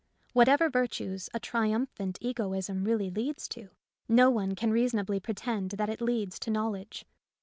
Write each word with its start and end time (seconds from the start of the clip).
Whatever 0.33 0.67
virtues 0.67 1.29
a 1.31 1.39
triumphant 1.39 2.17
egoism 2.21 2.83
really 2.85 3.11
leads 3.11 3.47
to, 3.49 3.69
no 4.09 4.31
one 4.31 4.55
can 4.55 4.71
reasonably 4.71 5.19
pretend 5.19 5.69
that 5.73 5.89
it 5.89 6.01
leads 6.01 6.39
to 6.39 6.49
knowledge. 6.49 7.05